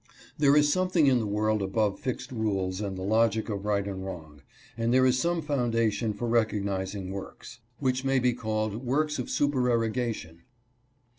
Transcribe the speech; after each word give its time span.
There 0.35 0.55
is 0.57 0.73
something 0.73 1.05
in 1.05 1.19
the 1.19 1.27
world 1.27 1.61
above 1.61 1.99
fixed 1.99 2.31
rules 2.31 2.81
and 2.81 2.97
the 2.97 3.03
logic 3.03 3.49
of 3.49 3.65
right 3.65 3.87
and 3.87 4.03
wrong, 4.03 4.41
and 4.75 4.91
there 4.91 5.05
is 5.05 5.19
some 5.19 5.43
founda 5.43 5.91
tion 5.91 6.15
for 6.15 6.27
recognizing 6.27 7.11
works, 7.11 7.59
which 7.77 8.03
may 8.03 8.17
be 8.17 8.33
called 8.33 8.77
works 8.83 9.19
of 9.19 9.29
supererogation. 9.29 10.41